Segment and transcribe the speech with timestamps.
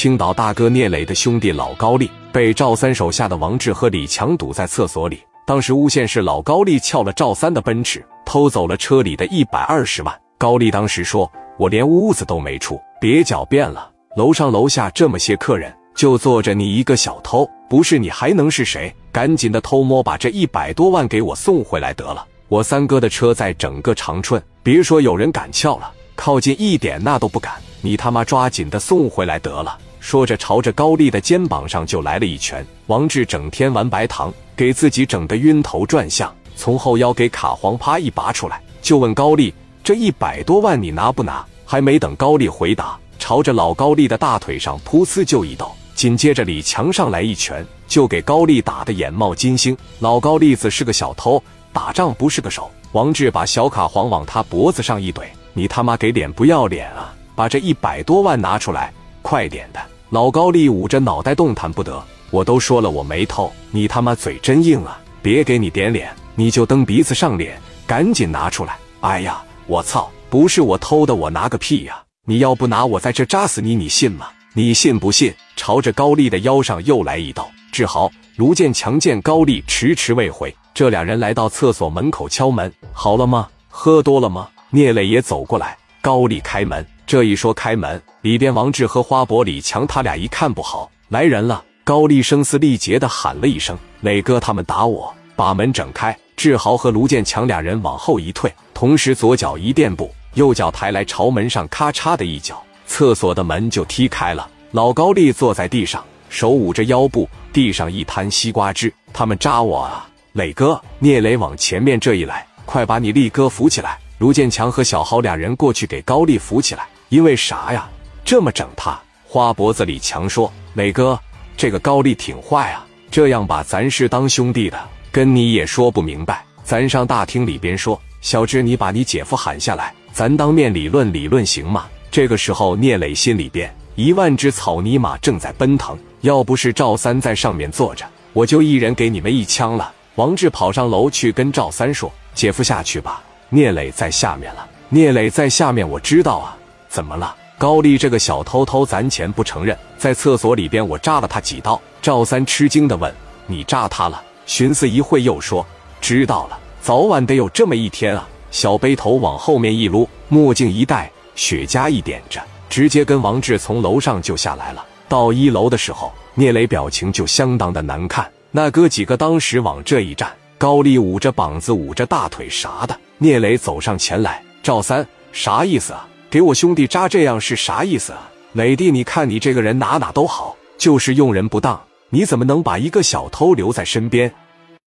[0.00, 5.22] 青岛大哥聂磊的兄弟老高丽被赵三手下的王志和李强堵在厕所里。
[5.46, 10.20] 当时诬陷是老高丽撬了赵三的奔驰，偷走了车里的一百二十万。
[10.38, 13.90] 高丽当时说：“我连屋子都没出，别狡辩了。
[14.16, 18.90] 楼上楼下这么些客人，就坐着你一个小偷，不是你还能是谁？
[19.12, 22.26] 赶紧的偷摸把这一百多万给我送回来得了。
[22.48, 27.52] 我三哥的车在整个长春，别说有人敢撬了，靠近一点那都不敢。
[27.82, 32.66] 你他妈抓紧的送回来得了。”说着，朝着高丽的肩膀上就来了一拳。
[32.86, 45.70] 王志整天玩白糖，给自己整得晕头转向，从后腰给卡簧啪一拔出来，就问高丽：“这一百多万你拿不拿？”还没等高丽回答，朝着老高丽的大腿上噗呲就一刀。
[45.94, 49.76] 紧接着李强上来一拳，就给高丽打得眼冒金星。
[49.98, 51.40] 老高丽子是个小偷，
[51.72, 52.70] 打仗不是个手。
[52.92, 57.14] 王志把小卡簧往他脖子上一怼：“你他妈给脸不要脸啊！
[57.36, 59.80] 把这一百多万拿出来！”快点的！
[60.10, 62.02] 老高丽捂着脑袋动弹不得。
[62.30, 65.00] 我都说了我没偷，你他妈嘴真硬啊！
[65.20, 68.78] 别给你点脸，你就蹬鼻子上脸，赶紧拿出来！
[69.00, 70.10] 哎呀，我操！
[70.28, 72.00] 不是我偷的，我拿个屁呀！
[72.24, 74.28] 你要不拿，我在这扎死你，你信吗？
[74.54, 75.34] 你信不信？
[75.56, 77.50] 朝着高丽的腰上又来一刀。
[77.72, 82.72] 志豪、卢建强见高丽迟迟未回，这两人来到厕所门口敲门。
[82.92, 83.48] 好了吗？
[83.68, 84.48] 喝多了吗？
[84.70, 85.76] 聂磊也走过来。
[86.00, 86.86] 高丽开门。
[87.10, 91.64] 这一说开门，里边王志和花伯、李强他俩一看不好，来人了。
[91.82, 104.48] 高丽声嘶力竭的喊了一声：“磊哥，他们打我！”把门整开，志豪和卢建强俩人往后一退，同时左脚一垫步，右脚抬来朝门上咔嚓的一脚，厕所的门就踢开了。
[104.70, 108.94] 老高丽坐在地上，手捂着腰部，地上一滩西瓜汁。
[109.12, 110.80] 他们扎我啊，磊哥！
[111.00, 113.98] 聂磊往前面这一来，快把你力哥扶起来！
[114.18, 116.86] 卢建强和小豪俩人过去给高丽扶起来。
[117.10, 117.88] 因为啥呀？
[118.24, 118.98] 这么整他？
[119.26, 121.18] 花脖子李强说：“磊哥，
[121.56, 124.80] 这个高丽挺坏啊，这样吧，咱是当兄弟的，
[125.12, 126.44] 跟你也说不明白。
[126.62, 135.98] 咱上大厅里边说，小志，你把你姐夫喊下来，咱当面理论理论，行吗？”这个时候，聂磊心里边一万只草泥马正在奔腾。
[136.20, 139.92] 要不是赵三在上面坐着，我就一人给你们一枪了。
[140.14, 144.68] 王志跑上楼去跟赵三说：“姐夫下去吧，聂磊在下面了。
[144.88, 146.56] 聂磊在下面，我知道啊。”
[146.90, 147.34] 怎么了？
[147.56, 151.80] 高丽这个小偷偷咱钱不承认，在厕所里边我扎了他几刀。
[152.02, 153.14] 赵三吃惊的问
[153.46, 155.64] ：“你扎他了？”寻思一会又说
[156.00, 164.84] ：“知道了，早晚得有这么一天啊！”小背头往后面一撸，墨镜一戴，雪茄一点着，直接跟王志从楼上就下来了。
[165.08, 168.28] 到一楼的时候，聂磊表情就相当的难看。
[168.50, 170.28] 那哥几个当时往这一站，
[170.58, 172.98] 高丽捂着膀子，捂着大腿啥的。
[173.18, 178.30] 聂磊走上前来：“赵三，啥意思啊？”给我兄弟扎这样是啥意思啊？
[178.52, 181.80] 磊弟，你看你这个人哪哪都好，就是用人不当。
[182.08, 184.32] 你怎么能把一个小偷留在身边？